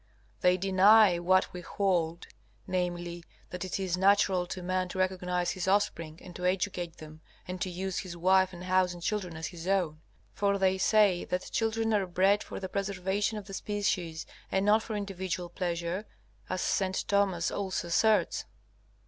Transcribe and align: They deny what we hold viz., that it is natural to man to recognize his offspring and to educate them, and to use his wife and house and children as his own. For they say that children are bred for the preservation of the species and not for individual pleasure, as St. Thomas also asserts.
They 0.39 0.57
deny 0.57 1.19
what 1.19 1.53
we 1.53 1.61
hold 1.61 2.25
viz., 2.67 3.23
that 3.51 3.63
it 3.63 3.79
is 3.79 3.95
natural 3.99 4.47
to 4.47 4.63
man 4.63 4.89
to 4.89 4.97
recognize 4.97 5.51
his 5.51 5.67
offspring 5.67 6.19
and 6.23 6.35
to 6.37 6.43
educate 6.43 6.97
them, 6.97 7.21
and 7.47 7.61
to 7.61 7.69
use 7.69 7.99
his 7.99 8.17
wife 8.17 8.51
and 8.51 8.63
house 8.63 8.95
and 8.95 9.03
children 9.03 9.37
as 9.37 9.45
his 9.53 9.67
own. 9.67 10.01
For 10.33 10.57
they 10.57 10.79
say 10.79 11.23
that 11.25 11.51
children 11.51 11.93
are 11.93 12.07
bred 12.07 12.41
for 12.41 12.59
the 12.59 12.67
preservation 12.67 13.37
of 13.37 13.45
the 13.45 13.53
species 13.53 14.25
and 14.51 14.65
not 14.65 14.81
for 14.81 14.95
individual 14.95 15.49
pleasure, 15.49 16.07
as 16.49 16.61
St. 16.61 17.07
Thomas 17.07 17.51
also 17.51 17.89
asserts. 17.89 18.45